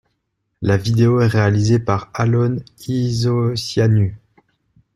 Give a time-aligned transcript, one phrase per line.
[0.63, 2.57] La vidéo est réalisée par Alon
[2.87, 4.17] Isocianu.